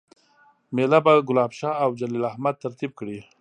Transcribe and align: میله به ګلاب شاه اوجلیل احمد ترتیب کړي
میله 0.75 0.99
به 1.05 1.13
ګلاب 1.27 1.51
شاه 1.59 1.77
اوجلیل 1.85 2.23
احمد 2.31 2.55
ترتیب 2.63 2.91
کړي 2.99 3.17